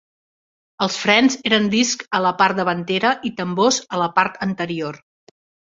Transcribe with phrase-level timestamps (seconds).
[0.85, 5.03] Els frens eren discs a la part davantera i tambors a la part anterior.